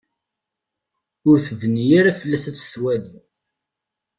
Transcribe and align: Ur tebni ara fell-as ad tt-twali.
Ur 1.29 1.37
tebni 1.47 1.83
ara 1.99 2.17
fell-as 2.19 2.43
ad 2.49 2.55
tt-twali. 2.55 3.17